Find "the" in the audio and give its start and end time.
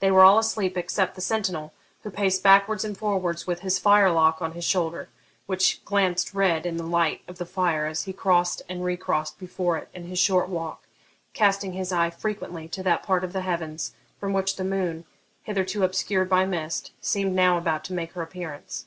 1.16-1.20, 6.78-6.82, 7.36-7.44, 13.34-13.42, 14.56-14.64